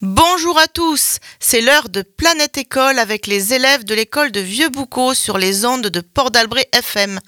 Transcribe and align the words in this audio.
Bonjour 0.00 0.58
à 0.60 0.68
tous, 0.68 1.18
c'est 1.40 1.60
l'heure 1.60 1.88
de 1.88 2.02
Planète 2.02 2.58
École 2.58 3.00
avec 3.00 3.26
les 3.26 3.52
élèves 3.52 3.82
de 3.84 3.94
l'école 3.94 4.30
de 4.30 4.38
Vieux-Boucau 4.38 5.12
sur 5.12 5.36
les 5.36 5.64
ondes 5.64 5.88
de 5.88 6.00
Port 6.00 6.30
d'Albret 6.30 6.68
FM. 6.72 7.18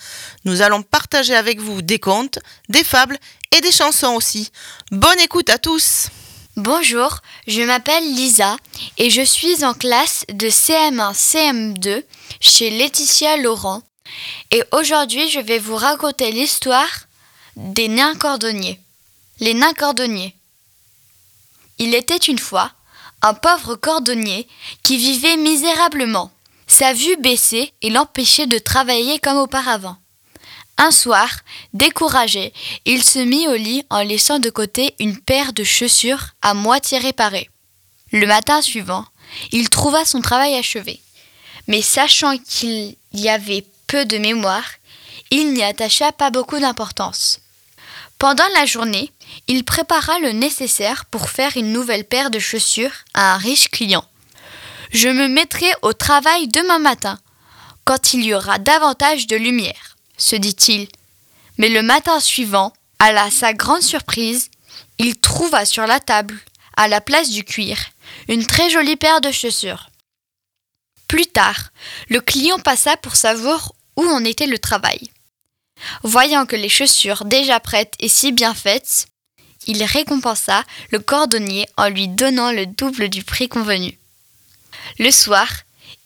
Nous 0.44 0.62
allons 0.62 0.82
partager 0.82 1.34
avec 1.34 1.60
vous 1.60 1.82
des 1.82 1.98
contes, 1.98 2.38
des 2.68 2.84
fables 2.84 3.18
et 3.56 3.60
des 3.60 3.72
chansons 3.72 4.14
aussi. 4.14 4.52
Bonne 4.92 5.18
écoute 5.18 5.50
à 5.50 5.58
tous 5.58 6.08
Bonjour, 6.58 7.18
je 7.46 7.62
m'appelle 7.62 8.02
Lisa 8.16 8.56
et 8.96 9.10
je 9.10 9.22
suis 9.22 9.64
en 9.64 9.74
classe 9.74 10.24
de 10.28 10.48
CM1 10.48 11.14
CM2 11.14 12.02
chez 12.40 12.70
Laetitia 12.70 13.36
Laurent. 13.36 13.80
Et 14.50 14.64
aujourd'hui, 14.72 15.30
je 15.30 15.38
vais 15.38 15.60
vous 15.60 15.76
raconter 15.76 16.32
l'histoire 16.32 17.06
des 17.54 17.86
nains 17.86 18.16
cordonniers. 18.16 18.80
Les 19.38 19.54
nains 19.54 19.72
cordonniers. 19.72 20.34
Il 21.78 21.94
était 21.94 22.16
une 22.16 22.40
fois 22.40 22.72
un 23.22 23.34
pauvre 23.34 23.76
cordonnier 23.76 24.48
qui 24.82 24.96
vivait 24.96 25.36
misérablement. 25.36 26.32
Sa 26.66 26.92
vue 26.92 27.18
baissait 27.18 27.72
et 27.82 27.90
l'empêchait 27.90 28.48
de 28.48 28.58
travailler 28.58 29.20
comme 29.20 29.38
auparavant. 29.38 29.96
Un 30.80 30.92
soir, 30.92 31.28
découragé, 31.74 32.52
il 32.84 33.02
se 33.02 33.18
mit 33.18 33.48
au 33.48 33.54
lit 33.54 33.82
en 33.90 34.00
laissant 34.02 34.38
de 34.38 34.48
côté 34.48 34.94
une 35.00 35.18
paire 35.18 35.52
de 35.52 35.64
chaussures 35.64 36.28
à 36.40 36.54
moitié 36.54 36.98
réparées. 36.98 37.50
Le 38.12 38.26
matin 38.28 38.62
suivant, 38.62 39.04
il 39.50 39.70
trouva 39.70 40.04
son 40.04 40.20
travail 40.20 40.54
achevé. 40.54 41.00
Mais 41.66 41.82
sachant 41.82 42.38
qu'il 42.38 42.94
y 43.12 43.28
avait 43.28 43.66
peu 43.88 44.04
de 44.04 44.18
mémoire, 44.18 44.64
il 45.32 45.52
n'y 45.52 45.64
attacha 45.64 46.12
pas 46.12 46.30
beaucoup 46.30 46.60
d'importance. 46.60 47.40
Pendant 48.18 48.48
la 48.54 48.64
journée, 48.64 49.12
il 49.48 49.64
prépara 49.64 50.20
le 50.20 50.30
nécessaire 50.30 51.06
pour 51.06 51.28
faire 51.28 51.56
une 51.56 51.72
nouvelle 51.72 52.04
paire 52.04 52.30
de 52.30 52.38
chaussures 52.38 53.04
à 53.14 53.34
un 53.34 53.36
riche 53.36 53.68
client. 53.68 54.04
Je 54.92 55.08
me 55.08 55.26
mettrai 55.26 55.70
au 55.82 55.92
travail 55.92 56.48
demain 56.48 56.78
matin, 56.78 57.18
quand 57.84 58.14
il 58.14 58.24
y 58.24 58.32
aura 58.32 58.58
davantage 58.58 59.26
de 59.26 59.36
lumière, 59.36 59.96
se 60.18 60.36
dit-il. 60.36 60.88
Mais 61.56 61.70
le 61.70 61.82
matin 61.82 62.20
suivant, 62.20 62.72
à 62.98 63.30
sa 63.30 63.54
grande 63.54 63.82
surprise, 63.82 64.50
il 64.98 65.16
trouva 65.16 65.64
sur 65.64 65.86
la 65.86 66.00
table, 66.00 66.38
à 66.76 66.88
la 66.88 67.00
place 67.00 67.30
du 67.30 67.44
cuir, 67.44 67.78
une 68.28 68.46
très 68.46 68.68
jolie 68.70 68.96
paire 68.96 69.20
de 69.20 69.30
chaussures. 69.30 69.90
Plus 71.06 71.26
tard, 71.26 71.70
le 72.08 72.20
client 72.20 72.58
passa 72.58 72.96
pour 72.98 73.16
savoir 73.16 73.72
où 73.96 74.04
en 74.04 74.24
était 74.24 74.46
le 74.46 74.58
travail. 74.58 75.10
Voyant 76.02 76.44
que 76.44 76.56
les 76.56 76.68
chaussures 76.68 77.24
déjà 77.24 77.60
prêtes 77.60 77.94
et 78.00 78.08
si 78.08 78.32
bien 78.32 78.54
faites, 78.54 79.06
il 79.66 79.82
récompensa 79.84 80.64
le 80.90 80.98
cordonnier 80.98 81.68
en 81.76 81.88
lui 81.88 82.08
donnant 82.08 82.52
le 82.52 82.66
double 82.66 83.08
du 83.08 83.22
prix 83.22 83.48
convenu. 83.48 83.98
Le 84.98 85.10
soir, 85.10 85.48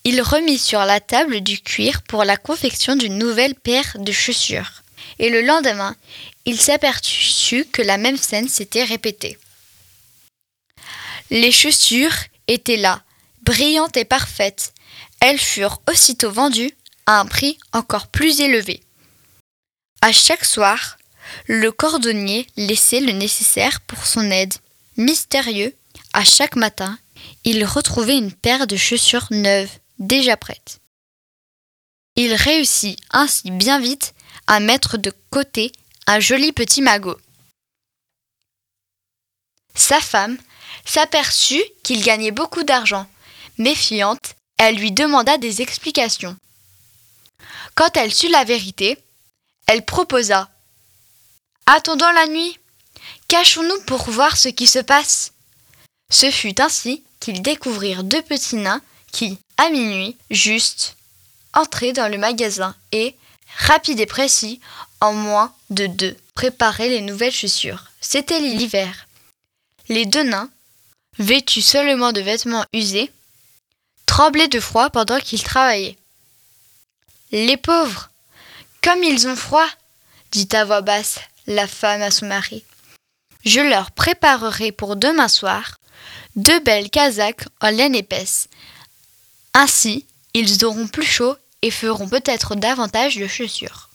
il 0.05 0.20
remit 0.20 0.58
sur 0.58 0.81
la 0.81 1.00
table 1.00 1.41
du 1.41 1.61
cuir 1.61 2.03
pour 2.03 2.25
la 2.25 2.36
confection 2.36 2.97
d'une 2.97 3.19
nouvelle 3.19 3.55
paire 3.55 3.97
de 3.98 4.12
chaussures. 4.12 4.83
Et 5.19 5.31
le 5.31 5.42
lendemain, 5.42 5.97
il 6.44 6.61
s'aperçut 6.61 7.64
que 7.67 7.83
la 7.83 7.98
même 7.98 8.17
scène 8.17 8.48
s'était 8.48 8.84
répétée. 8.84 9.39
Les 11.31 11.53
chaussures 11.53 12.14
étaient 12.48 12.77
là, 12.77 13.03
brillantes 13.42 13.97
et 13.97 14.05
parfaites. 14.05 14.75
Elles 15.20 15.39
furent 15.39 15.81
aussitôt 15.89 16.31
vendues 16.31 16.72
à 17.06 17.20
un 17.20 17.27
prix 17.27 17.59
encore 17.72 18.09
plus 18.09 18.41
élevé. 18.41 18.83
À 20.00 20.12
chaque 20.12 20.44
soir, 20.44 20.98
le 21.47 21.70
cordonnier 21.70 22.47
laissait 22.56 23.00
le 23.00 23.12
nécessaire 23.12 23.81
pour 23.82 24.05
son 24.05 24.31
aide. 24.31 24.55
Mystérieux, 24.97 25.75
à 26.12 26.25
chaque 26.25 26.56
matin, 26.56 26.99
il 27.44 27.65
retrouvait 27.65 28.19
une 28.19 28.32
paire 28.32 28.66
de 28.66 28.76
chaussures 28.76 29.28
neuves, 29.31 29.71
déjà 30.02 30.36
prêtes. 30.36 30.80
Il 32.16 32.34
réussit 32.34 32.98
ainsi 33.10 33.50
bien 33.50 33.80
vite 33.80 34.14
à 34.46 34.60
mettre 34.60 34.98
de 34.98 35.12
côté 35.30 35.72
un 36.06 36.20
joli 36.20 36.52
petit 36.52 36.82
magot. 36.82 37.18
Sa 39.74 40.00
femme 40.00 40.36
s'aperçut 40.84 41.62
qu'il 41.82 42.02
gagnait 42.04 42.30
beaucoup 42.30 42.64
d'argent. 42.64 43.06
Méfiante, 43.56 44.34
elle 44.58 44.76
lui 44.76 44.92
demanda 44.92 45.38
des 45.38 45.62
explications. 45.62 46.36
Quand 47.74 47.96
elle 47.96 48.12
sut 48.12 48.28
la 48.28 48.44
vérité, 48.44 48.98
elle 49.66 49.84
proposa 49.84 50.50
Attendons 51.66 52.10
la 52.10 52.26
nuit. 52.26 52.58
Cachons-nous 53.28 53.80
pour 53.86 54.10
voir 54.10 54.36
ce 54.36 54.48
qui 54.48 54.66
se 54.66 54.80
passe. 54.80 55.32
Ce 56.10 56.30
fut 56.30 56.60
ainsi 56.60 57.04
qu'ils 57.20 57.40
découvrirent 57.40 58.04
deux 58.04 58.20
petits 58.22 58.56
nains 58.56 58.82
qui, 59.12 59.38
à 59.62 59.71
minuit, 59.71 60.17
juste, 60.31 60.97
entraient 61.55 61.93
dans 61.93 62.11
le 62.11 62.19
magasin 62.19 62.75
et, 62.91 63.15
rapide 63.59 64.00
et 64.00 64.06
précis, 64.06 64.61
en 65.00 65.12
moins 65.12 65.55
de 65.71 65.87
deux, 65.87 66.17
préparaient 66.34 66.89
les 66.89 67.00
nouvelles 67.00 67.33
chaussures. 67.33 67.84
C'était 68.00 68.41
l'hiver. 68.41 69.06
Les 69.89 70.05
deux 70.05 70.25
nains, 70.25 70.50
vêtus 71.19 71.62
seulement 71.62 72.12
de 72.12 72.21
vêtements 72.21 72.65
usés, 72.73 73.11
tremblaient 74.06 74.49
de 74.49 74.59
froid 74.59 74.91
pendant 74.91 75.21
qu'ils 75.21 75.43
travaillaient. 75.45 75.99
Les 77.31 77.56
pauvres 77.56 78.11
comme 78.83 79.05
ils 79.05 79.29
ont 79.29 79.37
froid, 79.37 79.69
dit 80.33 80.49
à 80.53 80.65
voix 80.65 80.81
basse 80.81 81.21
la 81.47 81.69
femme 81.69 82.03
à 82.03 82.11
son 82.11 82.27
mari. 82.27 82.65
Je 83.44 83.61
leur 83.61 83.93
préparerai 83.93 84.73
pour 84.73 84.97
demain 84.97 85.29
soir 85.29 85.79
deux 86.34 86.59
belles 86.61 86.91
casaques 86.91 87.44
en 87.61 87.71
laine 87.71 87.94
épaisse. 87.94 88.49
Ainsi, 89.54 90.06
ils 90.34 90.64
auront 90.64 90.86
plus 90.86 91.04
chaud 91.04 91.36
et 91.62 91.70
feront 91.70 92.08
peut-être 92.08 92.54
davantage 92.54 93.16
de 93.16 93.26
chaussures. 93.26 93.90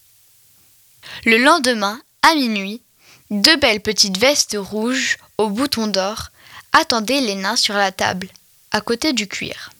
Le 1.24 1.38
lendemain, 1.38 2.00
à 2.22 2.34
minuit, 2.34 2.82
deux 3.30 3.56
belles 3.56 3.80
petites 3.80 4.18
vestes 4.18 4.56
rouges 4.58 5.18
aux 5.36 5.48
boutons 5.48 5.86
d'or 5.86 6.30
attendaient 6.72 7.20
les 7.20 7.34
nains 7.34 7.56
sur 7.56 7.74
la 7.74 7.92
table, 7.92 8.28
à 8.70 8.80
côté 8.80 9.12
du 9.12 9.26
cuir. 9.26 9.70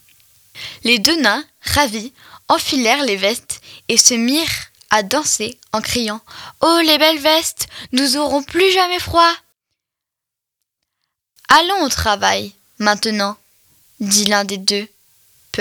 Les 0.84 0.98
deux 0.98 1.20
nains, 1.20 1.44
ravis, 1.62 2.12
enfilèrent 2.48 3.04
les 3.04 3.16
vestes 3.16 3.60
et 3.88 3.96
se 3.96 4.14
mirent 4.14 4.68
à 4.90 5.02
danser 5.02 5.58
en 5.72 5.80
criant 5.80 6.20
Oh 6.60 6.80
les 6.84 6.98
belles 6.98 7.18
vestes, 7.18 7.68
nous 7.92 8.16
aurons 8.16 8.42
plus 8.42 8.70
jamais 8.72 8.98
froid. 8.98 9.32
Allons 11.48 11.84
au 11.84 11.88
travail, 11.88 12.52
maintenant, 12.78 13.36
dit 14.00 14.26
l'un 14.26 14.44
des 14.44 14.58
deux, 14.58 14.88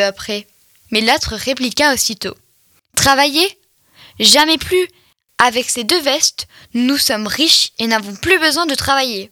après. 0.02 0.48
Mais 0.92 1.02
l'autre 1.02 1.36
répliqua 1.36 1.94
aussitôt. 1.94 2.36
Travailler 2.96 3.58
Jamais 4.20 4.58
plus. 4.58 4.88
Avec 5.40 5.70
ces 5.70 5.84
deux 5.84 6.02
vestes, 6.02 6.48
nous 6.74 6.98
sommes 6.98 7.28
riches 7.28 7.72
et 7.78 7.86
n'avons 7.86 8.16
plus 8.16 8.40
besoin 8.40 8.66
de 8.66 8.74
travailler. 8.74 9.32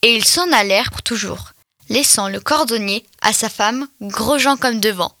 Et 0.00 0.14
ils 0.14 0.24
s'en 0.24 0.50
allèrent 0.52 0.90
pour 0.90 1.02
toujours, 1.02 1.52
laissant 1.90 2.28
le 2.28 2.40
cordonnier 2.40 3.04
à 3.20 3.34
sa 3.34 3.50
femme, 3.50 3.86
gros 4.00 4.38
comme 4.58 4.80
devant. 4.80 5.12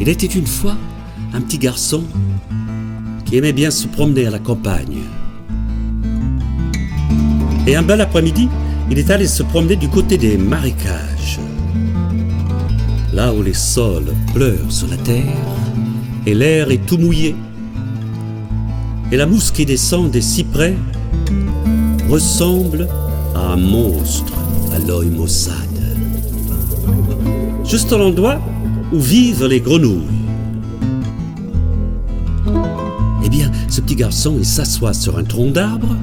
Il 0.00 0.10
était 0.10 0.26
une 0.26 0.46
fois 0.46 0.76
un 1.34 1.40
petit 1.40 1.58
garçon 1.58 2.04
qui 3.24 3.36
aimait 3.36 3.52
bien 3.52 3.70
se 3.70 3.88
promener 3.88 4.26
à 4.26 4.30
la 4.30 4.38
campagne. 4.38 5.00
Et 7.66 7.74
un 7.74 7.82
bel 7.82 8.00
après-midi, 8.00 8.48
il 8.90 8.98
est 8.98 9.10
allé 9.10 9.26
se 9.26 9.42
promener 9.42 9.74
du 9.74 9.88
côté 9.88 10.16
des 10.16 10.38
marécages, 10.38 11.40
là 13.12 13.34
où 13.34 13.42
les 13.42 13.54
sols 13.54 14.14
pleurent 14.32 14.70
sur 14.70 14.86
la 14.88 14.96
terre 14.96 15.24
et 16.26 16.34
l'air 16.34 16.70
est 16.70 16.86
tout 16.86 16.98
mouillé. 16.98 17.34
Et 19.10 19.16
la 19.16 19.26
mousse 19.26 19.50
qui 19.50 19.66
descend 19.66 20.10
des 20.10 20.20
cyprès 20.20 20.76
ressemble 22.08 22.88
à 23.34 23.52
un 23.52 23.56
monstre 23.56 24.32
à 24.72 24.78
l'œil 24.78 25.10
maussade. 25.10 25.56
Juste 27.64 27.92
à 27.92 27.98
l'endroit 27.98 28.40
où 28.92 29.00
vivent 29.00 29.46
les 29.46 29.60
grenouilles. 29.60 30.23
petit 33.84 33.96
garçon 33.96 34.36
il 34.38 34.46
s'assoit 34.46 34.94
sur 34.94 35.18
un 35.18 35.24
tronc 35.24 35.50
d'arbre 35.50 35.94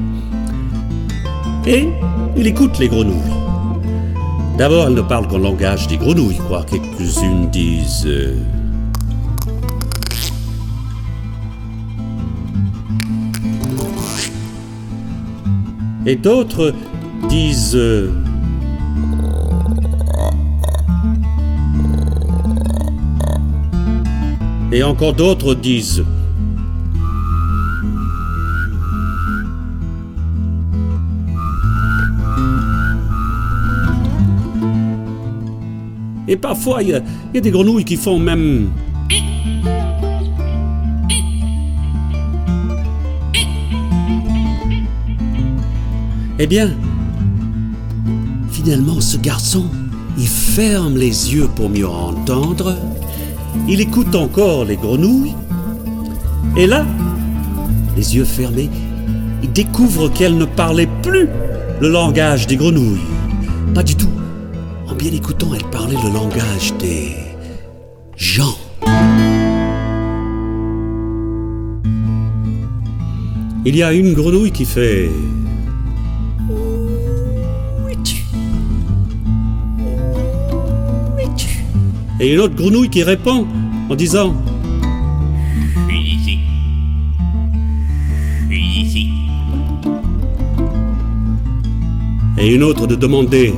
et 1.65 1.89
il 2.37 2.45
écoute 2.45 2.77
les 2.79 2.87
grenouilles. 2.87 3.15
D'abord, 4.57 4.87
elles 4.87 4.93
ne 4.93 5.01
parlent 5.01 5.27
qu'en 5.27 5.39
langage 5.39 5.87
des 5.87 5.97
grenouilles, 5.97 6.39
quoi. 6.47 6.63
Quelques-unes 6.63 7.49
disent. 7.49 8.05
Euh, 8.05 8.35
et 16.05 16.15
d'autres 16.15 16.73
disent. 17.29 17.75
Euh, 17.75 18.11
et 24.71 24.83
encore 24.83 25.13
d'autres 25.13 25.55
disent. 25.55 26.03
Et 36.31 36.37
parfois, 36.37 36.81
il 36.81 36.87
y, 36.87 36.93
a- 36.93 37.41
des 37.41 37.51
grenouilles 37.51 37.83
qui 37.83 37.97
font 37.97 38.17
même... 38.17 38.69
Eh 46.39 46.47
bien, 46.47 46.71
finalement, 48.49 49.01
ce 49.01 49.17
garçon, 49.17 49.65
il 50.17 50.25
ferme 50.25 50.95
les 50.95 51.33
yeux 51.33 51.49
pour 51.53 51.69
mieux 51.69 51.85
entendre. 51.89 52.77
Il 53.67 53.81
écoute 53.81 54.15
encore 54.15 54.63
les 54.63 54.77
grenouilles. 54.77 55.35
Et 56.55 56.65
là, 56.65 56.85
les 57.97 58.15
yeux 58.15 58.23
fermés, 58.23 58.69
il 59.43 59.51
découvre 59.51 60.07
qu'elle 60.07 60.37
ne 60.37 60.45
parlait 60.45 60.87
plus 61.03 61.27
le 61.81 61.89
langage 61.89 62.47
des 62.47 62.55
grenouilles. 62.55 63.01
Pas 63.75 63.83
du 63.83 63.95
tout. 63.95 64.07
En 65.01 65.03
bien 65.03 65.13
écoutant, 65.13 65.47
elle 65.55 65.67
parlait 65.71 65.95
le 65.95 66.13
langage 66.13 66.73
des 66.77 67.15
gens. 68.15 68.55
Il 73.65 73.75
y 73.75 73.81
a 73.81 73.93
une 73.93 74.13
grenouille 74.13 74.51
qui 74.51 74.63
fait... 74.63 75.09
Et 82.19 82.33
une 82.33 82.39
autre 82.39 82.53
grenouille 82.53 82.89
qui 82.89 83.01
répond 83.01 83.47
en 83.89 83.95
disant 83.95 84.35
Je 85.89 85.95
suis 85.95 86.11
ici. 86.11 86.39
Je 88.51 88.53
suis 88.53 88.81
ici. 88.83 89.09
Et 92.37 92.53
une 92.53 92.61
autre 92.61 92.85
de 92.85 92.93
demander 92.93 93.55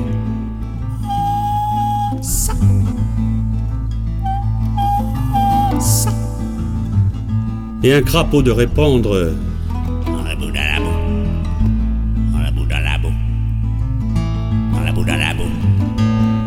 la 14.82 14.92
boue, 14.92 15.04
dans 15.04 15.16
la 15.18 15.34
boue. 15.34 15.42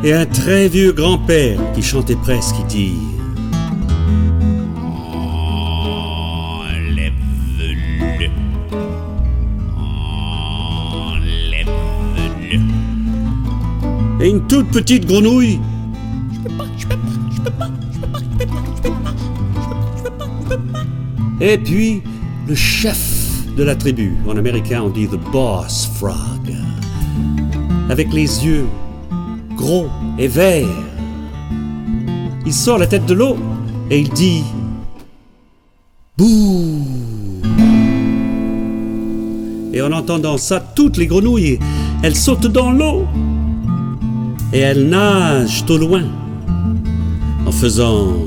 Et 0.04 0.14
un 0.14 0.26
très 0.26 0.68
vieux 0.68 0.94
grand-père 0.94 1.60
qui 1.76 1.84
chantait 1.84 2.16
presque, 2.16 2.56
qui 2.56 2.64
dit 2.64 2.94
Enlève-le. 6.64 7.12
Enlève-le. 11.22 12.62
Et 14.26 14.30
une 14.30 14.42
toute 14.48 14.72
petite 14.72 15.06
grenouille 15.06 15.60
Et 21.40 21.58
puis, 21.58 22.02
le 22.48 22.56
chef 22.56 23.46
de 23.56 23.64
la 23.64 23.76
tribu, 23.76 24.16
en 24.28 24.38
américain 24.38 24.82
on 24.84 24.90
dit 24.90 25.08
the 25.08 25.20
boss 25.32 25.90
frog, 25.96 26.54
avec 27.90 28.12
les 28.14 28.46
yeux 28.46 28.66
gros 29.56 29.88
et 30.18 30.28
verts. 30.28 30.66
Il 32.46 32.54
sort 32.54 32.78
la 32.78 32.88
tête 32.88 33.06
de 33.06 33.14
l'eau 33.14 33.38
et 33.90 34.00
il 34.00 34.10
dit 34.10 34.44
Bouh 36.18 36.86
Et 39.74 39.82
en 39.82 39.92
entendant 39.92 40.38
ça, 40.38 40.60
toutes 40.60 40.98
les 40.98 41.08
grenouilles, 41.08 41.60
elles 42.02 42.16
sautent 42.16 42.48
dans 42.48 42.72
l'eau 42.72 43.06
et 44.54 44.60
elles 44.60 44.88
nagent 44.88 45.66
au 45.70 45.78
loin 45.78 46.04
en 47.46 47.52
faisant 47.52 48.27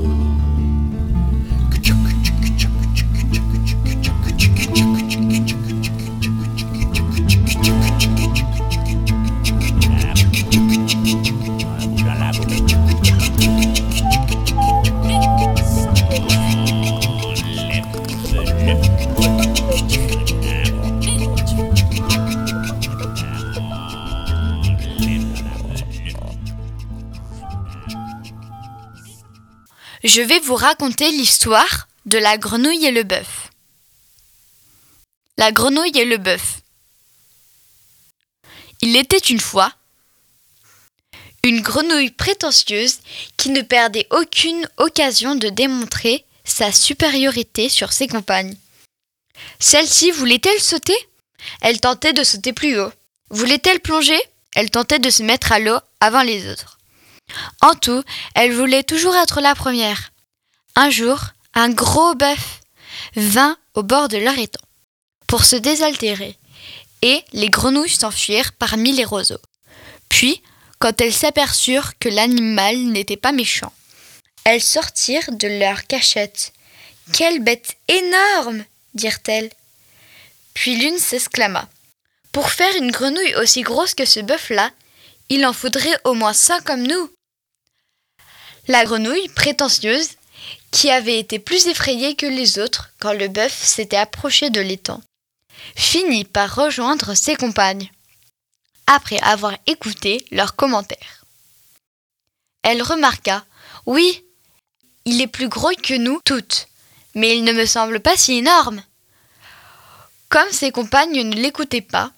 Je 30.13 30.21
vais 30.21 30.41
vous 30.41 30.55
raconter 30.55 31.09
l'histoire 31.09 31.87
de 32.05 32.17
la 32.17 32.37
grenouille 32.37 32.85
et 32.85 32.91
le 32.91 33.03
bœuf. 33.03 33.49
La 35.37 35.53
grenouille 35.53 35.97
et 35.97 36.03
le 36.03 36.17
bœuf. 36.17 36.59
Il 38.81 38.97
était 38.97 39.17
une 39.17 39.39
fois 39.39 39.73
une 41.43 41.61
grenouille 41.61 42.11
prétentieuse 42.11 42.99
qui 43.37 43.51
ne 43.51 43.61
perdait 43.61 44.07
aucune 44.11 44.67
occasion 44.75 45.35
de 45.35 45.47
démontrer 45.47 46.25
sa 46.43 46.73
supériorité 46.73 47.69
sur 47.69 47.93
ses 47.93 48.09
compagnes. 48.09 48.57
Celle-ci 49.59 50.11
voulait-elle 50.11 50.59
sauter? 50.59 50.97
Elle 51.61 51.79
tentait 51.79 52.11
de 52.11 52.25
sauter 52.25 52.51
plus 52.51 52.77
haut. 52.77 52.91
Voulait-elle 53.29 53.79
plonger? 53.79 54.19
Elle 54.55 54.71
tentait 54.71 54.99
de 54.99 55.09
se 55.09 55.23
mettre 55.23 55.53
à 55.53 55.59
l'eau 55.59 55.79
avant 56.01 56.23
les 56.23 56.51
autres. 56.51 56.80
En 57.61 57.75
tout, 57.75 58.03
elle 58.35 58.53
voulait 58.53 58.83
toujours 58.83 59.15
être 59.15 59.41
la 59.41 59.55
première. 59.55 60.11
Un 60.75 60.89
jour, 60.89 61.19
un 61.53 61.69
gros 61.69 62.15
bœuf 62.15 62.61
vint 63.15 63.57
au 63.73 63.83
bord 63.83 64.07
de 64.07 64.17
leur 64.17 64.37
étang 64.37 64.61
pour 65.27 65.45
se 65.45 65.55
désaltérer, 65.55 66.37
et 67.01 67.23
les 67.33 67.49
grenouilles 67.49 67.89
s'enfuirent 67.89 68.53
parmi 68.53 68.91
les 68.91 69.05
roseaux. 69.05 69.41
Puis, 70.09 70.41
quand 70.79 70.99
elles 70.99 71.13
s'aperçurent 71.13 71.97
que 71.99 72.09
l'animal 72.09 72.77
n'était 72.77 73.17
pas 73.17 73.31
méchant, 73.31 73.71
elles 74.43 74.61
sortirent 74.61 75.31
de 75.31 75.47
leur 75.47 75.85
cachette. 75.87 76.53
Quelle 77.13 77.39
bête 77.39 77.77
énorme 77.87 78.65
dirent-elles. 78.93 79.51
Puis 80.53 80.75
l'une 80.75 80.97
s'exclama. 80.97 81.69
Pour 82.31 82.49
faire 82.49 82.75
une 82.75 82.91
grenouille 82.91 83.35
aussi 83.35 83.61
grosse 83.61 83.93
que 83.93 84.05
ce 84.05 84.19
bœuf-là, 84.19 84.71
il 85.29 85.45
en 85.45 85.53
faudrait 85.53 85.97
au 86.03 86.13
moins 86.13 86.33
cinq 86.33 86.63
comme 86.63 86.85
nous. 86.85 87.09
La 88.71 88.85
grenouille, 88.85 89.27
prétentieuse, 89.27 90.11
qui 90.71 90.91
avait 90.91 91.19
été 91.19 91.39
plus 91.39 91.67
effrayée 91.67 92.15
que 92.15 92.25
les 92.25 92.57
autres 92.57 92.91
quand 93.01 93.11
le 93.11 93.27
bœuf 93.27 93.51
s'était 93.51 93.97
approché 93.97 94.49
de 94.49 94.61
l'étang, 94.61 95.01
finit 95.75 96.23
par 96.23 96.55
rejoindre 96.55 97.13
ses 97.13 97.35
compagnes, 97.35 97.91
après 98.87 99.19
avoir 99.23 99.57
écouté 99.67 100.25
leurs 100.31 100.55
commentaires. 100.55 101.25
Elle 102.63 102.81
remarqua 102.81 103.43
Oui, 103.87 104.23
il 105.03 105.19
est 105.19 105.27
plus 105.27 105.49
gros 105.49 105.75
que 105.83 105.95
nous 105.95 106.21
toutes, 106.23 106.69
mais 107.13 107.35
il 107.35 107.43
ne 107.43 107.51
me 107.51 107.65
semble 107.65 107.99
pas 107.99 108.15
si 108.15 108.37
énorme. 108.37 108.81
Comme 110.29 110.51
ses 110.53 110.71
compagnes 110.71 111.23
ne 111.23 111.35
l'écoutaient 111.35 111.81
pas, 111.81 112.13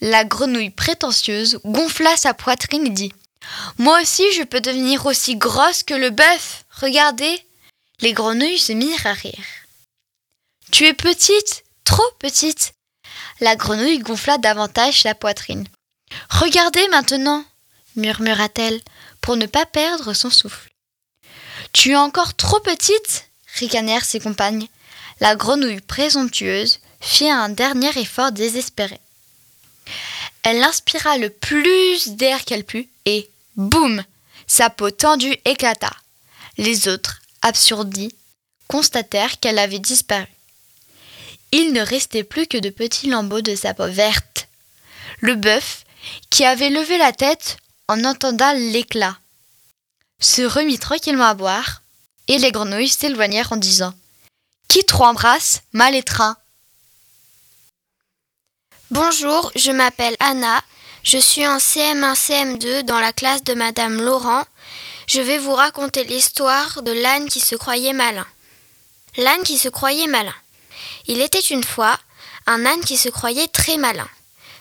la 0.00 0.24
grenouille 0.24 0.70
prétentieuse 0.70 1.60
gonfla 1.62 2.16
sa 2.16 2.32
poitrine 2.32 2.86
et 2.86 2.88
dit 2.90 3.12
Moi 3.78 4.00
aussi 4.02 4.24
je 4.32 4.42
peux 4.42 4.60
devenir 4.60 5.06
aussi 5.06 5.36
grosse 5.36 5.82
que 5.82 5.94
le 5.94 6.10
bœuf. 6.10 6.64
Regardez. 6.80 7.44
Les 8.00 8.12
grenouilles 8.12 8.58
se 8.58 8.72
mirent 8.72 9.06
à 9.06 9.12
rire. 9.12 9.44
Tu 10.70 10.86
es 10.86 10.94
petite, 10.94 11.64
trop 11.84 12.10
petite. 12.18 12.72
La 13.40 13.56
grenouille 13.56 13.98
gonfla 13.98 14.38
davantage 14.38 15.02
sa 15.02 15.14
poitrine. 15.14 15.66
Regardez 16.30 16.86
maintenant, 16.88 17.44
murmura-t-elle, 17.96 18.80
pour 19.20 19.36
ne 19.36 19.46
pas 19.46 19.66
perdre 19.66 20.12
son 20.14 20.30
souffle. 20.30 20.70
Tu 21.72 21.92
es 21.92 21.96
encore 21.96 22.34
trop 22.34 22.60
petite, 22.60 23.30
ricanèrent 23.54 24.04
ses 24.04 24.20
compagnes. 24.20 24.66
La 25.20 25.36
grenouille 25.36 25.80
présomptueuse 25.80 26.80
fit 27.00 27.30
un 27.30 27.48
dernier 27.48 27.96
effort 27.98 28.32
désespéré. 28.32 29.00
Elle 30.42 30.62
inspira 30.62 31.18
le 31.18 31.30
plus 31.30 32.08
d'air 32.08 32.44
qu'elle 32.44 32.64
put 32.64 32.88
et, 33.04 33.30
boum, 33.56 34.02
sa 34.46 34.70
peau 34.70 34.90
tendue 34.90 35.36
éclata. 35.44 35.90
Les 36.56 36.88
autres, 36.88 37.20
absourdis, 37.42 38.14
constatèrent 38.68 39.38
qu'elle 39.40 39.58
avait 39.58 39.78
disparu. 39.78 40.26
Il 41.52 41.72
ne 41.72 41.80
restait 41.80 42.24
plus 42.24 42.46
que 42.46 42.58
de 42.58 42.70
petits 42.70 43.08
lambeaux 43.08 43.40
de 43.40 43.54
sa 43.54 43.74
peau 43.74 43.88
verte. 43.88 44.48
le 45.20 45.34
bœuf, 45.34 45.84
qui 46.30 46.44
avait 46.44 46.70
levé 46.70 46.96
la 46.96 47.12
tête 47.12 47.58
en 47.88 48.04
entendant 48.04 48.52
l'éclat, 48.52 49.18
se 50.20 50.42
remit 50.42 50.78
tranquillement 50.78 51.26
à 51.26 51.34
boire, 51.34 51.82
et 52.28 52.38
les 52.38 52.52
grenouilles 52.52 52.88
s'éloignèrent 52.88 53.52
en 53.52 53.56
disant 53.56 53.92
Qui 54.68 54.84
trop 54.84 55.04
embrasse, 55.04 55.62
mal 55.72 55.94
étreint. 55.94 56.36
Bonjour, 58.90 59.52
je 59.54 59.70
m'appelle 59.70 60.16
Anna, 60.18 60.60
je 61.04 61.16
suis 61.16 61.46
en 61.46 61.58
CM1 61.58 62.14
CM2 62.14 62.82
dans 62.82 62.98
la 62.98 63.12
classe 63.12 63.44
de 63.44 63.54
Madame 63.54 64.02
Laurent. 64.02 64.42
Je 65.06 65.20
vais 65.20 65.38
vous 65.38 65.54
raconter 65.54 66.02
l'histoire 66.02 66.82
de 66.82 66.90
l'âne 66.90 67.28
qui 67.28 67.38
se 67.38 67.54
croyait 67.54 67.92
malin. 67.92 68.26
L'âne 69.16 69.44
qui 69.44 69.58
se 69.58 69.68
croyait 69.68 70.08
malin. 70.08 70.34
Il 71.06 71.20
était 71.20 71.38
une 71.38 71.62
fois 71.62 72.00
un 72.48 72.66
âne 72.66 72.80
qui 72.80 72.96
se 72.96 73.08
croyait 73.08 73.46
très 73.46 73.76
malin. 73.76 74.08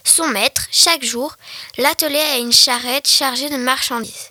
Son 0.04 0.28
maître, 0.28 0.68
chaque 0.72 1.04
jour, 1.04 1.36
l'attelait 1.80 2.20
à 2.20 2.38
une 2.38 2.54
charrette 2.54 3.08
chargée 3.08 3.50
de 3.50 3.58
marchandises. 3.58 4.30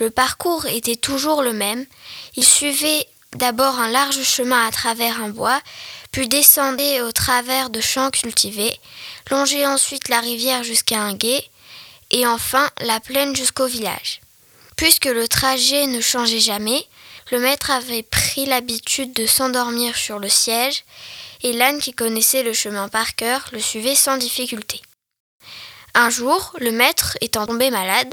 Le 0.00 0.10
parcours 0.10 0.66
était 0.66 0.96
toujours 0.96 1.42
le 1.42 1.52
même. 1.52 1.86
Il 2.34 2.44
suivait 2.44 3.06
d'abord 3.36 3.78
un 3.78 3.88
large 3.88 4.20
chemin 4.24 4.66
à 4.66 4.72
travers 4.72 5.22
un 5.22 5.28
bois, 5.28 5.60
puis 6.18 6.26
descendait 6.26 7.00
au 7.00 7.12
travers 7.12 7.70
de 7.70 7.80
champs 7.80 8.10
cultivés, 8.10 8.76
longeait 9.30 9.66
ensuite 9.66 10.08
la 10.08 10.18
rivière 10.18 10.64
jusqu'à 10.64 11.00
un 11.00 11.14
gué, 11.14 11.48
et 12.10 12.26
enfin 12.26 12.68
la 12.80 12.98
plaine 12.98 13.36
jusqu'au 13.36 13.68
village. 13.68 14.20
Puisque 14.74 15.04
le 15.04 15.28
trajet 15.28 15.86
ne 15.86 16.00
changeait 16.00 16.40
jamais, 16.40 16.84
le 17.30 17.38
maître 17.38 17.70
avait 17.70 18.02
pris 18.02 18.46
l'habitude 18.46 19.12
de 19.12 19.26
s'endormir 19.26 19.94
sur 19.94 20.18
le 20.18 20.28
siège, 20.28 20.82
et 21.44 21.52
l'âne 21.52 21.78
qui 21.78 21.92
connaissait 21.92 22.42
le 22.42 22.52
chemin 22.52 22.88
par 22.88 23.14
cœur 23.14 23.48
le 23.52 23.60
suivait 23.60 23.94
sans 23.94 24.16
difficulté. 24.16 24.82
Un 25.94 26.10
jour, 26.10 26.52
le 26.58 26.72
maître 26.72 27.16
étant 27.20 27.46
tombé 27.46 27.70
malade, 27.70 28.12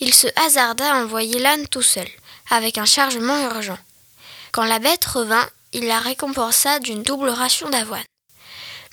il 0.00 0.14
se 0.14 0.28
hasarda 0.46 0.94
à 0.94 1.04
envoyer 1.04 1.38
l'âne 1.40 1.68
tout 1.68 1.82
seul, 1.82 2.08
avec 2.48 2.78
un 2.78 2.86
chargement 2.86 3.38
urgent. 3.50 3.78
Quand 4.50 4.64
la 4.64 4.78
bête 4.78 5.04
revint, 5.04 5.46
il 5.74 5.86
la 5.86 6.00
récompensa 6.00 6.78
d'une 6.78 7.02
double 7.02 7.28
ration 7.28 7.68
d'avoine. 7.68 8.04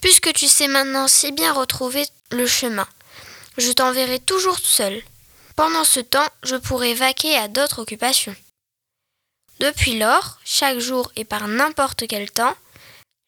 Puisque 0.01 0.33
tu 0.33 0.47
sais 0.47 0.67
maintenant 0.67 1.07
si 1.07 1.31
bien 1.31 1.53
retrouver 1.53 2.05
le 2.31 2.45
chemin, 2.47 2.87
je 3.57 3.71
t'enverrai 3.71 4.19
toujours 4.19 4.59
seul. 4.59 5.01
Pendant 5.55 5.83
ce 5.83 5.99
temps, 5.99 6.27
je 6.43 6.55
pourrai 6.55 6.93
vaquer 6.93 7.37
à 7.37 7.47
d'autres 7.47 7.79
occupations. 7.79 8.35
Depuis 9.59 9.97
lors, 9.97 10.39
chaque 10.43 10.79
jour 10.79 11.11
et 11.15 11.23
par 11.23 11.47
n'importe 11.47 12.07
quel 12.07 12.31
temps, 12.31 12.55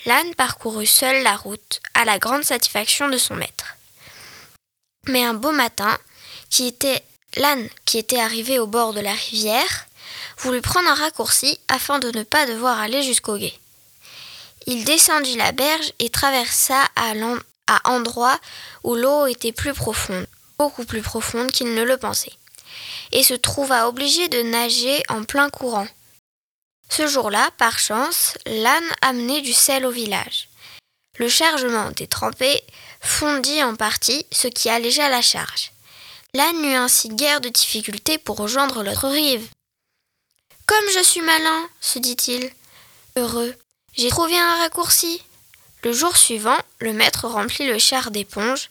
l'âne 0.06 0.34
parcourut 0.36 0.88
seul 0.88 1.22
la 1.22 1.36
route, 1.36 1.80
à 1.94 2.06
la 2.06 2.18
grande 2.18 2.44
satisfaction 2.44 3.08
de 3.08 3.18
son 3.18 3.36
maître. 3.36 3.76
Mais 5.08 5.24
un 5.24 5.36
beau 5.36 5.52
matin, 5.52 5.98
qui 6.50 6.66
était 6.66 7.04
l'âne 7.36 7.70
qui 7.86 7.98
était 7.98 8.20
arrivé 8.20 8.58
au 8.58 8.68
bord 8.68 8.94
de 8.94 9.00
la 9.00 9.14
rivière, 9.14 9.86
voulut 10.44 10.62
prendre 10.62 10.90
un 10.90 10.94
raccourci 10.94 11.58
afin 11.70 12.00
de 12.00 12.12
ne 12.12 12.24
pas 12.24 12.46
devoir 12.46 12.80
aller 12.80 13.02
jusqu'au 13.02 13.38
gué. 13.38 13.58
Il 14.68 14.84
descendit 14.84 15.36
la 15.36 15.52
berge 15.52 15.94
et 16.00 16.10
traversa 16.10 16.82
à, 16.96 17.14
à 17.68 17.90
endroits 17.90 18.40
où 18.84 18.96
l'eau 18.96 19.26
était 19.26 19.52
plus 19.52 19.74
profonde, 19.74 20.28
beaucoup 20.58 20.86
plus 20.86 21.02
profonde 21.02 21.52
qu'il 21.52 21.74
ne 21.74 21.84
le 21.84 21.98
pensait, 21.98 22.34
et 23.12 23.24
se 23.24 23.34
trouva 23.34 23.88
obligé 23.88 24.28
de 24.28 24.42
nager 24.42 25.02
en 25.10 25.24
plein 25.24 25.50
courant. 25.50 25.88
Ce 26.90 27.08
jour-là, 27.08 27.50
par 27.58 27.80
chance, 27.80 28.38
l'âne 28.46 28.92
amenait 29.02 29.42
du 29.42 29.54
sel 29.54 29.86
au 29.86 29.92
village. 29.92 30.50
Le 31.18 31.30
chargement 31.30 31.92
détrempé 31.92 32.62
fondit 33.02 33.64
en 33.64 33.76
partie, 33.76 34.26
ce 34.32 34.48
qui 34.48 34.70
allégea 34.70 35.10
la 35.10 35.22
charge. 35.22 35.72
L'âne 36.34 36.62
n'eut 36.62 36.76
ainsi 36.76 37.10
guère 37.10 37.42
de 37.42 37.50
difficulté 37.50 38.18
pour 38.18 38.38
rejoindre 38.38 38.84
l'autre 38.84 39.08
rive. 39.08 39.48
Comme 40.66 40.90
je 40.94 41.04
suis 41.04 41.22
malin, 41.22 41.70
se 41.82 42.00
dit-il. 42.00 42.50
Heureux, 43.18 43.54
j'ai 43.96 44.10
trouvé 44.10 44.38
un 44.38 44.58
raccourci. 44.58 45.22
Le 45.84 45.92
jour 45.92 46.16
suivant, 46.16 46.58
le 46.80 46.94
maître 46.94 47.28
remplit 47.28 47.68
le 47.68 47.78
char 47.78 48.12
d'éponge 48.12 48.70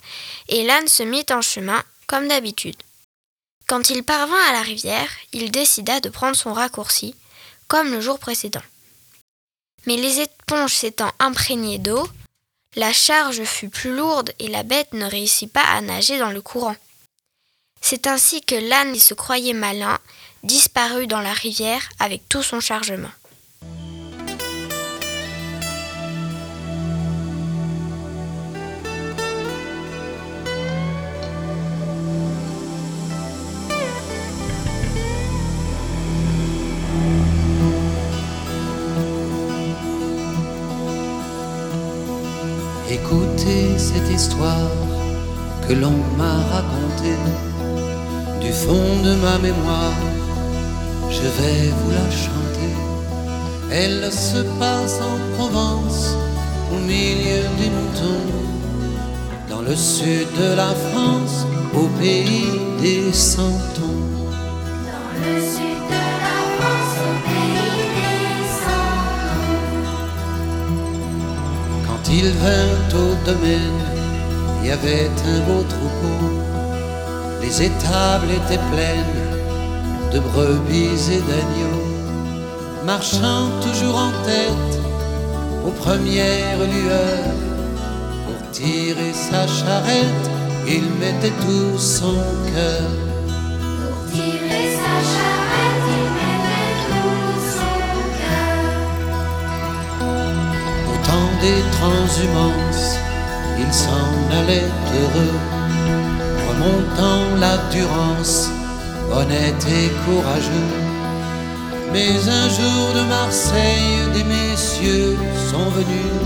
et 0.49 0.65
l'âne 0.65 0.89
se 0.89 1.03
mit 1.03 1.27
en 1.31 1.43
chemin, 1.43 1.83
comme 2.07 2.29
d'habitude. 2.29 2.77
Quand 3.67 3.91
il 3.91 4.03
parvint 4.03 4.43
à 4.49 4.53
la 4.53 4.63
rivière, 4.63 5.11
il 5.33 5.51
décida 5.51 6.01
de 6.01 6.09
prendre 6.09 6.37
son 6.37 6.53
raccourci, 6.53 7.15
comme 7.69 7.93
le 7.93 8.01
jour 8.01 8.19
précédent. 8.19 8.63
Mais 9.87 9.97
les 9.97 10.21
éponges 10.21 10.75
s'étant 10.75 11.13
imprégnées 11.19 11.79
d'eau, 11.79 12.09
la 12.75 12.93
charge 12.93 13.45
fut 13.45 13.69
plus 13.69 13.95
lourde 13.95 14.33
et 14.39 14.49
la 14.49 14.63
bête 14.63 14.95
ne 14.95 15.05
réussit 15.05 15.53
pas 15.53 15.65
à 15.65 15.81
nager 15.83 16.19
dans 16.19 16.31
le 16.31 16.41
courant. 16.41 16.77
C'est 17.83 18.07
ainsi 18.07 18.41
que 18.41 18.55
l'âne 18.55 18.95
se 18.99 19.13
croyait 19.13 19.53
malin 19.53 19.99
disparut 20.43 21.07
dans 21.07 21.21
la 21.21 21.33
rivière 21.33 21.89
avec 21.99 22.29
tout 22.29 22.43
son 22.43 22.61
chargement. 22.61 23.09
Écoutez 42.91 43.79
cette 43.79 44.11
histoire 44.11 44.71
que 45.67 45.73
l'on 45.73 45.97
m'a 46.19 46.35
racontée 46.53 47.17
du 48.41 48.53
fond 48.53 49.03
de 49.03 49.15
ma 49.15 49.39
mémoire. 49.39 50.22
Je 51.13 51.21
vais 51.21 51.69
vous 51.69 51.91
la 51.91 52.11
chanter. 52.11 52.73
Elle 53.71 54.11
se 54.11 54.41
passe 54.59 54.99
en 55.01 55.19
Provence, 55.37 56.17
au 56.73 56.79
milieu 56.79 57.43
des 57.59 57.71
moutons, 57.77 58.31
dans 59.51 59.61
le 59.61 59.77
sud 59.77 60.27
de 60.41 60.55
la 60.57 60.75
France, 60.89 61.47
au 61.75 61.87
pays 62.01 62.49
des 62.81 63.13
santons. 63.13 64.03
Dans 64.91 65.11
le 65.21 65.35
sud 65.55 65.83
de 65.95 66.03
la 66.27 66.41
France, 66.57 66.97
au 67.11 67.15
pays 67.29 67.87
des 67.99 68.43
santons. 68.65 69.61
Quand 71.87 72.05
il 72.11 72.29
vint 72.47 72.79
au 73.05 73.11
domaine, 73.27 73.81
il 74.63 74.69
y 74.69 74.71
avait 74.71 75.11
un 75.33 75.41
beau 75.41 75.63
troupeau. 75.75 76.19
Les 77.43 77.55
étables 77.65 78.31
étaient 78.31 78.65
pleines 78.73 79.22
de 80.13 80.21
brebis 80.21 81.11
et 81.11 81.23
d'agneaux, 81.29 81.85
marchant 82.85 83.49
toujours 83.63 83.97
en 83.97 84.13
tête 84.25 84.81
aux 85.67 85.71
premières 85.71 86.59
lueurs. 86.59 87.35
Pour 88.27 88.51
tirer 88.51 89.13
sa 89.15 89.47
charrette, 89.47 90.31
il 90.67 90.85
mettait 91.01 91.37
tout 91.41 91.79
son 91.79 92.15
cœur. 92.53 92.91
Pour 93.81 93.97
tirer 94.13 94.67
sa 94.83 94.97
charrette, 95.13 95.89
il 95.97 96.07
mettait 96.21 96.77
tout 96.89 97.37
son 97.57 97.77
cœur. 98.21 98.67
Au 100.91 100.97
temps 101.09 101.33
des 101.41 101.63
transhumances, 101.79 102.91
il 103.59 103.73
s'en 103.73 104.13
allait 104.39 104.71
heureux, 104.99 105.39
remontant 106.49 107.25
la 107.41 107.57
Durance, 107.71 108.51
honnête 109.13 109.67
et 109.69 109.89
courageux. 110.05 110.73
Mais 111.93 112.13
un 112.41 112.49
jour 112.49 112.85
de 112.95 113.03
Marseille, 113.09 113.99
des 114.15 114.25
messieurs 114.25 115.17
sont 115.51 115.69
venus. 115.71 116.21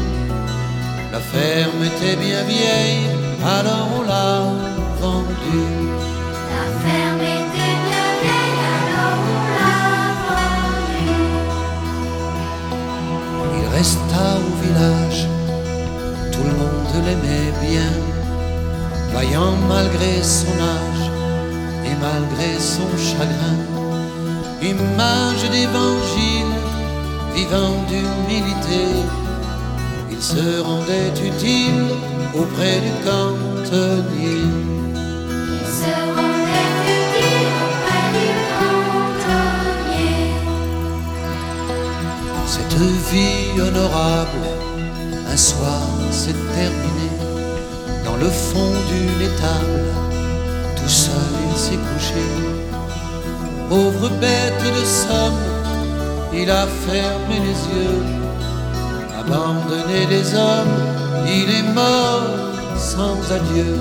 La 1.13 1.21
ferme 1.21 1.83
était 1.85 2.17
bien 2.17 2.43
vieille, 2.45 3.07
alors 3.45 3.89
on 3.99 4.03
l'a 4.03 4.37
vendue. 5.01 5.75
La 6.55 6.67
ferme 6.85 7.25
était 7.39 7.77
bien 7.87 8.09
vieille, 8.23 8.63
alors 8.79 9.21
on 9.35 9.43
l'a 9.57 9.79
vendue. 10.31 11.27
Il 13.59 13.67
resta 13.77 14.25
au 14.47 14.53
village, 14.65 15.21
tout 16.33 16.45
le 16.51 16.55
monde 16.61 16.95
l'aimait 17.05 17.55
bien, 17.67 17.93
vaillant 19.13 19.57
malgré 19.69 20.13
son 20.23 20.55
âge 20.77 20.96
et 21.87 21.97
malgré 22.01 22.51
son 22.59 22.91
chagrin. 23.11 23.59
Image 24.63 25.45
d'évangile, 25.51 26.55
vivant 27.35 27.77
d'humilité, 27.89 28.85
il 30.11 30.23
se 30.23 30.61
rendait 30.61 31.13
utile 31.31 31.85
auprès 32.35 32.81
du 32.87 32.93
cantonnier. 33.09 34.43
Il 35.61 35.67
se 35.81 35.95
rendait 36.17 36.73
utile 36.97 37.55
auprès 37.65 38.07
du 38.17 38.29
cantonnier. 38.59 40.23
Cette 42.47 42.79
vie 43.11 43.61
honorable, 43.61 44.47
un 45.33 45.37
soir 45.37 45.87
s'est 46.11 46.41
terminée 46.55 47.17
dans 48.05 48.17
le 48.17 48.31
fond 48.31 48.73
d'une 48.89 49.21
étable. 49.29 50.16
Tout 50.87 50.93
seul 50.93 51.35
il 51.51 51.57
s'est 51.59 51.81
couché. 51.89 52.27
Pauvre 53.69 54.09
bête 54.21 54.63
de 54.63 54.85
somme, 54.85 55.43
il 56.33 56.49
a 56.49 56.65
fermé 56.87 57.41
les 57.41 57.61
yeux. 57.75 58.05
Abandonné 59.19 60.07
des 60.07 60.33
hommes, 60.33 60.79
il 61.27 61.51
est 61.51 61.69
mort 61.75 62.23
sans 62.77 63.19
adieu. 63.33 63.75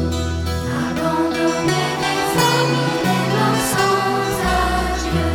Abandonné 0.89 1.83
des 2.01 2.25
hommes, 2.41 2.77
il 2.89 3.09
est 3.13 3.27
mort 3.35 3.61
sans 3.71 4.01
adieu. 4.95 5.29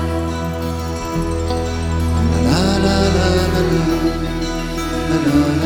La 2.46 2.64
la 2.84 2.98
la 3.16 3.26
la 3.36 3.46
la. 3.46 3.78
La 5.08 5.16
la 5.24 5.34
la 5.34 5.46
la 5.46 5.54
la 5.54 5.59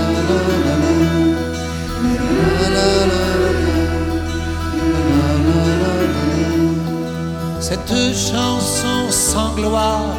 Cette 7.74 8.14
chanson 8.14 9.10
sans 9.10 9.52
gloire 9.56 10.14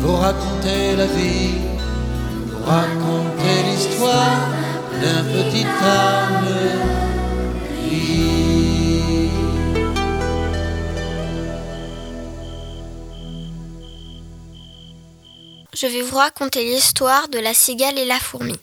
vous 0.00 0.16
raconter 0.16 0.96
la 0.96 1.06
vie, 1.06 1.54
vous 2.46 2.64
raconter 2.64 3.62
l'histoire 3.62 4.48
d'un 5.00 5.22
petit 5.22 5.64
âme 5.64 6.44
gris. 7.86 9.30
Je 15.72 15.86
vais 15.86 16.02
vous 16.02 16.16
raconter 16.16 16.64
l'histoire 16.64 17.28
de 17.28 17.38
la 17.38 17.54
cigale 17.54 17.96
et 17.96 18.06
la 18.06 18.18
fourmi. 18.18 18.58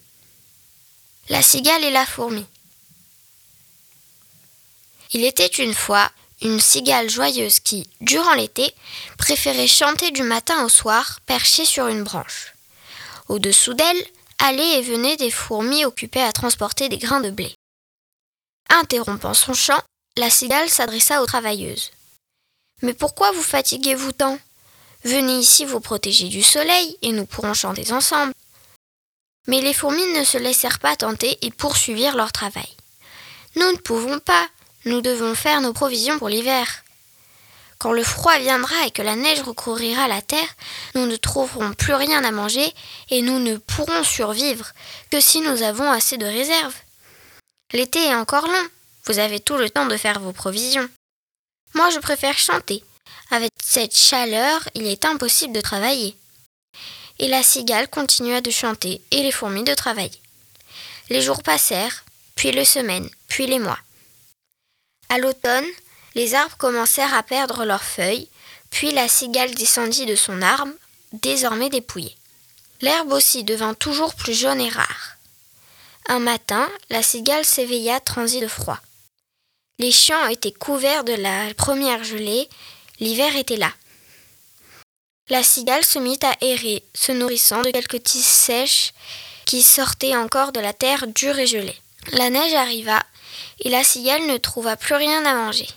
La 1.30 1.42
cigale 1.42 1.86
et 1.86 1.92
la 1.92 2.06
fourmi. 2.06 2.46
Il 5.14 5.24
était 5.24 5.48
une 5.48 5.74
fois 5.74 6.12
une 6.42 6.60
cigale 6.60 7.10
joyeuse 7.10 7.60
qui, 7.60 7.88
durant 8.02 8.34
l'été, 8.34 8.74
préférait 9.18 9.68
chanter 9.68 10.12
du 10.12 10.24
matin 10.24 10.64
au 10.66 10.70
soir, 10.70 11.20
perchée 11.26 11.66
sur 11.66 11.88
une 11.88 12.04
branche. 12.04 12.54
Au-dessous 13.28 13.74
d'elle, 13.74 14.06
allaient 14.40 14.80
et 14.80 14.82
venaient 14.82 15.18
des 15.18 15.32
fourmis 15.32 15.86
occupées 15.86 16.22
à 16.22 16.34
transporter 16.34 16.90
des 16.90 16.98
grains 16.98 17.22
de 17.22 17.32
blé. 17.32 17.56
Interrompant 18.70 19.34
son 19.34 19.54
chant, 19.54 19.82
la 20.18 20.30
cigale 20.30 20.70
s'adressa 20.70 21.22
aux 21.22 21.26
travailleuses. 21.26 21.92
Mais 22.82 22.94
pourquoi 22.94 23.32
vous 23.32 23.44
fatiguez-vous 23.44 24.12
tant? 24.12 24.38
Venez 25.04 25.38
ici 25.38 25.66
vous 25.66 25.80
protéger 25.80 26.28
du 26.28 26.44
soleil 26.44 26.98
et 27.02 27.12
nous 27.12 27.26
pourrons 27.26 27.54
chanter 27.54 27.92
ensemble. 27.94 28.34
Mais 29.48 29.62
les 29.62 29.74
fourmis 29.74 30.08
ne 30.14 30.24
se 30.24 30.38
laissèrent 30.38 30.80
pas 30.80 30.96
tenter 30.96 31.38
et 31.42 31.52
poursuivirent 31.52 32.16
leur 32.16 32.32
travail. 32.32 32.70
Nous 33.56 33.72
ne 33.72 33.78
pouvons 33.78 34.20
pas, 34.20 34.48
nous 34.86 35.02
devons 35.02 35.36
faire 35.36 35.62
nos 35.62 35.74
provisions 35.74 36.18
pour 36.20 36.30
l'hiver. 36.30 36.84
Quand 37.78 37.92
le 37.92 38.04
froid 38.04 38.38
viendra 38.40 38.86
et 38.86 38.92
que 38.92 39.02
la 39.02 39.16
neige 39.16 39.42
recouvrira 39.42 40.08
la 40.08 40.22
terre, 40.22 40.48
nous 40.94 41.06
ne 41.06 41.16
trouverons 41.16 41.74
plus 41.74 41.94
rien 41.94 42.24
à 42.24 42.32
manger 42.32 42.74
et 43.10 43.22
nous 43.22 43.40
ne 43.40 43.58
pourrons 43.58 44.04
survivre 44.04 44.72
que 45.12 45.20
si 45.20 45.42
nous 45.42 45.62
avons 45.62 45.92
assez 45.92 46.18
de 46.18 46.26
réserves. 46.26 46.76
L'été 47.74 48.00
est 48.06 48.16
encore 48.16 48.48
long, 48.48 48.68
vous 49.06 49.20
avez 49.20 49.40
tout 49.40 49.58
le 49.58 49.70
temps 49.70 49.88
de 49.88 49.98
faire 49.98 50.20
vos 50.20 50.32
provisions. 50.32 50.88
Moi 51.74 51.90
je 51.90 52.00
préfère 52.00 52.38
chanter. 52.38 52.84
Avec 53.32 53.52
cette 53.62 53.98
chaleur, 53.98 54.62
il 54.76 54.86
est 54.88 55.04
impossible 55.04 55.54
de 55.54 55.62
travailler. 55.62 56.16
Et 57.20 57.28
la 57.28 57.44
cigale 57.44 57.90
continua 57.90 58.42
de 58.42 58.52
chanter 58.52 59.02
et 59.12 59.24
les 59.24 59.32
fourmis 59.32 59.64
de 59.64 59.74
travailler. 59.74 60.22
Les 61.10 61.22
jours 61.22 61.44
passèrent, 61.44 62.04
puis 62.36 62.52
les 62.52 62.66
semaines, 62.66 63.10
puis 63.28 63.48
les 63.48 63.60
mois. 63.60 63.80
À 65.10 65.18
l'automne, 65.18 65.66
les 66.16 66.34
arbres 66.34 66.58
commencèrent 66.58 67.14
à 67.14 67.24
perdre 67.24 67.66
leurs 67.66 67.84
feuilles, 67.84 68.30
puis 68.70 68.92
la 68.92 69.08
cigale 69.08 69.54
descendit 69.56 70.06
de 70.06 70.16
son 70.16 70.42
arbre, 70.42 70.74
désormais 71.14 71.70
dépouillée. 71.70 72.16
L'herbe 72.82 73.12
aussi 73.14 73.44
devint 73.44 73.74
toujours 73.74 74.16
plus 74.16 74.34
jaune 74.34 74.62
et 74.62 74.70
rare. 74.70 75.18
Un 76.08 76.20
matin, 76.20 76.70
la 76.90 77.02
cigale 77.02 77.46
s'éveilla 77.46 78.00
transie 78.00 78.42
de 78.42 78.48
froid. 78.48 78.80
Les 79.80 79.92
champs 79.92 80.28
étaient 80.28 80.52
couverts 80.52 81.04
de 81.04 81.14
la 81.14 81.54
première 81.56 82.04
gelée, 82.04 82.48
l'hiver 83.00 83.36
était 83.36 83.58
là. 83.58 83.72
La 85.30 85.42
cigale 85.42 85.84
se 85.84 85.98
mit 86.00 86.20
à 86.22 86.36
errer, 86.42 86.84
se 86.94 87.12
nourrissant 87.12 87.62
de 87.64 87.72
quelques 87.72 88.04
tiges 88.04 88.24
sèches 88.24 88.94
qui 89.46 89.64
sortaient 89.64 90.16
encore 90.16 90.52
de 90.52 90.60
la 90.60 90.74
terre 90.74 91.08
dure 91.08 91.40
et 91.40 91.48
gelée. 91.48 91.80
La 92.12 92.30
neige 92.30 92.54
arriva, 92.54 93.02
et 93.60 93.70
la 93.70 93.84
cigale 93.84 94.26
ne 94.26 94.38
trouva 94.38 94.76
plus 94.76 94.96
rien 94.96 95.26
à 95.26 95.34
manger. 95.34 95.68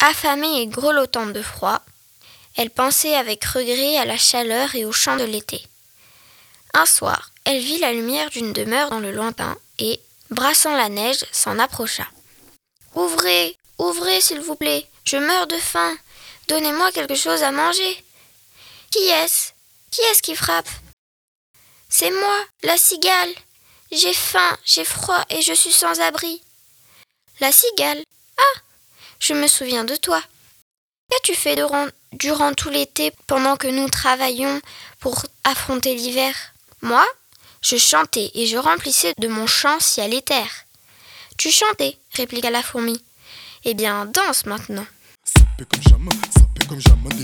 Affamée 0.00 0.60
et 0.60 0.66
grelottante 0.66 1.32
de 1.32 1.42
froid, 1.42 1.80
elle 2.56 2.70
pensait 2.70 3.14
avec 3.16 3.44
regret 3.44 3.96
à 3.96 4.04
la 4.04 4.16
chaleur 4.16 4.74
et 4.74 4.84
au 4.84 4.92
chant 4.92 5.16
de 5.16 5.24
l'été. 5.24 5.62
Un 6.72 6.86
soir, 6.86 7.30
elle 7.44 7.58
vit 7.58 7.78
la 7.78 7.92
lumière 7.92 8.30
d'une 8.30 8.52
demeure 8.52 8.90
dans 8.90 9.00
le 9.00 9.12
lointain 9.12 9.56
et, 9.78 10.00
brassant 10.30 10.76
la 10.76 10.88
neige, 10.88 11.24
s'en 11.32 11.58
approcha. 11.58 12.06
Ouvrez, 12.94 13.56
ouvrez, 13.78 14.20
s'il 14.20 14.40
vous 14.40 14.56
plaît, 14.56 14.86
je 15.04 15.16
meurs 15.16 15.46
de 15.46 15.56
faim. 15.56 15.96
Donnez-moi 16.48 16.92
quelque 16.92 17.14
chose 17.14 17.42
à 17.42 17.50
manger. 17.50 18.04
Qui 18.90 19.06
est-ce? 19.08 19.52
Qui 19.90 20.00
est-ce 20.02 20.22
qui 20.22 20.36
frappe? 20.36 20.68
C'est 21.88 22.10
moi, 22.10 22.44
la 22.62 22.76
cigale. 22.76 23.34
J'ai 23.90 24.14
faim, 24.14 24.58
j'ai 24.64 24.84
froid 24.84 25.24
et 25.30 25.42
je 25.42 25.52
suis 25.52 25.72
sans 25.72 26.00
abri. 26.00 26.42
La 27.40 27.50
cigale. 27.50 28.02
Ah 28.38 28.60
Je 29.18 29.34
me 29.34 29.48
souviens 29.48 29.84
de 29.84 29.96
toi. 29.96 30.22
Qu'as-tu 31.10 31.34
fait 31.34 31.56
durant, 31.56 31.88
durant 32.12 32.52
tout 32.54 32.70
l'été 32.70 33.12
pendant 33.26 33.56
que 33.56 33.66
nous 33.66 33.88
travaillions 33.88 34.60
pour 35.00 35.26
affronter 35.42 35.94
l'hiver? 35.94 36.34
Moi 36.80 37.04
Je 37.60 37.76
chantais 37.76 38.30
et 38.34 38.46
je 38.46 38.56
remplissais 38.56 39.14
de 39.18 39.28
mon 39.28 39.46
chant 39.46 39.80
ciel 39.80 40.14
et 40.14 40.22
terre. 40.22 40.64
Tu 41.36 41.50
chantais, 41.50 41.98
répliqua 42.12 42.50
la 42.50 42.62
fourmi. 42.62 43.02
Eh 43.64 43.74
bien, 43.74 44.06
danse 44.06 44.46
maintenant. 44.46 44.86
Comme 45.58 45.66
comme 46.68 46.80
comme 46.80 47.14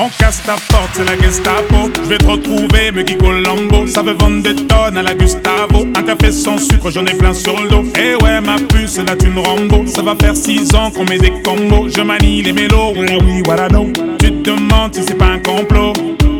On 0.00 0.08
casse 0.10 0.42
ta 0.44 0.54
porte, 0.70 0.90
c'est 0.92 1.04
la 1.04 1.20
Gestapo. 1.20 1.90
Je 2.04 2.08
vais 2.08 2.18
te 2.18 2.26
retrouver, 2.26 2.92
me 2.92 3.02
Guy 3.02 3.16
Colombo. 3.16 3.86
Ça 3.86 4.02
veut 4.02 4.12
vendre 4.12 4.42
des 4.42 4.54
tonnes 4.54 4.96
à 4.96 5.02
la 5.02 5.14
Gustavo. 5.14 5.86
Un 5.96 6.02
café 6.02 6.30
sans 6.30 6.58
sucre, 6.58 6.90
j'en 6.90 7.04
ai 7.06 7.14
plein 7.14 7.34
sur 7.34 7.60
le 7.60 7.68
dos. 7.68 7.84
Eh 7.98 8.14
ouais, 8.22 8.40
ma 8.40 8.56
puce, 8.56 8.98
là 8.98 9.16
tu 9.16 9.26
une 9.26 9.38
Rambo. 9.38 9.86
Ça 9.86 10.02
va 10.02 10.14
faire 10.14 10.36
six 10.36 10.72
ans 10.74 10.92
qu'on 10.92 11.04
met 11.04 11.18
des 11.18 11.32
combos. 11.42 11.88
Je 11.88 12.00
manie 12.02 12.42
les 12.42 12.52
mélos, 12.52 12.92
voilà 12.94 13.18
oui, 13.18 13.42
voilà 13.44 13.68
non. 13.68 13.92
Tu 14.20 14.30
te 14.30 14.50
demandes 14.50 14.94
si 14.94 15.02
c'est 15.02 15.18
pas 15.18 15.26
un 15.26 15.38
complot. 15.40 15.92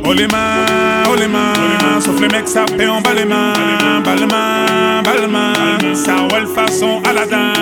Oh 0.04 0.12
les 0.12 0.28
mains, 0.28 1.02
oh 1.10 1.16
les 1.18 1.26
mains. 1.26 2.00
Sauf 2.00 2.20
les 2.20 2.28
mecs, 2.28 2.48
ça 2.48 2.64
fait 2.66 2.86
en 2.86 3.00
bas 3.00 3.14
les 3.14 3.24
mains. 3.24 3.77
Les 4.16 4.26
mains. 4.26 5.94
Ça 5.94 6.14
roule 6.30 6.46
façon 6.46 7.02
Aladdin. 7.08 7.52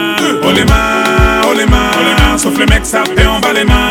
Oh 0.43 0.53
les 0.55 0.65
mains, 0.65 1.55
les 1.57 1.67
mains. 1.67 2.39
Sauf 2.39 2.59
les 2.59 2.67
mecs, 2.67 2.87
ça 2.87 3.03
fait 3.05 3.27
en 3.27 3.41
bas 3.41 3.53
les 3.53 3.65
mains. 3.65 3.91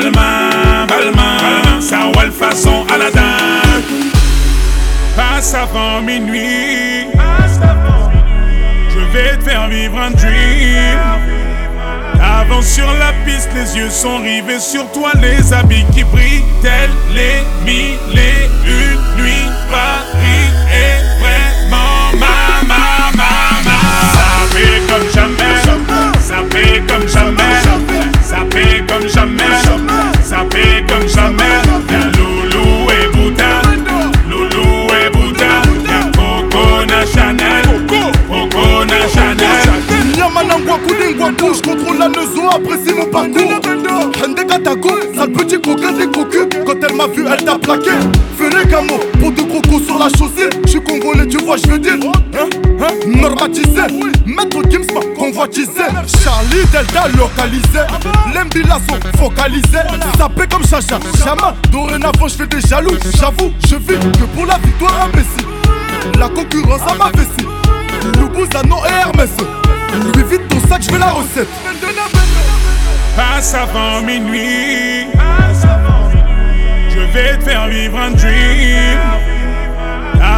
Les 0.00 0.10
mains. 0.10 1.80
Ça 1.80 1.98
roule 2.14 2.32
façon 2.32 2.86
Aladdin. 2.92 3.20
Passe 5.16 5.54
avant 5.54 6.00
minuit. 6.00 7.06
Je 8.88 9.00
vais 9.12 9.36
te 9.36 9.44
faire 9.44 9.68
vivre 9.68 10.00
un 10.00 10.10
dream. 10.10 10.98
Avance 12.22 12.66
sur 12.66 12.86
la 12.86 13.12
piste, 13.26 13.50
les 13.54 13.76
yeux 13.76 13.90
sont 13.90 14.18
rivés 14.18 14.60
sur 14.60 14.90
toi, 14.92 15.10
les 15.20 15.52
habits 15.52 15.84
qui 15.92 16.04
brillent, 16.04 16.44
tels 16.62 16.90
les 17.12 17.42
mille 17.64 17.98
et 18.14 18.48
une 18.64 19.22
nuits. 19.22 19.50
Delta 56.92 57.08
localisé. 57.16 57.80
L'embilasso 58.34 58.98
focalisé. 59.18 59.78
Sapé 60.18 60.46
comme 60.50 60.64
chacha, 60.64 60.98
jamais. 61.24 61.54
Dorénavant, 61.70 62.28
je 62.28 62.34
fais 62.34 62.46
des 62.46 62.60
jaloux. 62.60 62.96
J'avoue, 63.18 63.52
je 63.66 63.76
vis 63.76 63.98
que 63.98 64.24
pour 64.34 64.46
la 64.46 64.58
victoire 64.58 65.02
imbécile. 65.04 65.46
La 66.18 66.28
concurrence 66.28 66.82
à 66.90 66.94
ma 66.94 67.10
vessie. 67.10 67.48
Loubouzanon 68.18 68.84
et 68.84 68.92
Hermès. 68.92 69.30
Lui 70.14 70.24
vite 70.24 70.48
ton 70.48 70.68
sac, 70.68 70.82
je 70.82 70.90
veux 70.90 70.98
la 70.98 71.10
recette. 71.10 71.48
Passe 73.16 73.54
avant 73.54 74.00
minuit. 74.02 75.06
Je 76.90 77.00
vais 77.12 77.38
te 77.38 77.44
faire 77.44 77.68
vivre 77.68 77.98
un 77.98 78.10
dream. 78.10 78.98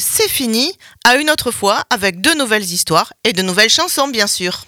C'est 0.00 0.28
fini. 0.28 0.72
À 1.04 1.16
une 1.16 1.30
autre 1.30 1.50
fois 1.50 1.82
avec 1.90 2.20
de 2.20 2.36
nouvelles 2.36 2.64
histoires 2.64 3.12
et 3.24 3.32
de 3.32 3.42
nouvelles 3.42 3.70
chansons, 3.70 4.08
bien 4.08 4.26
sûr. 4.26 4.64